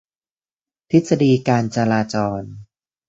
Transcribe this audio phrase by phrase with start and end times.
[0.89, 2.41] ทฤษฎีการจราจร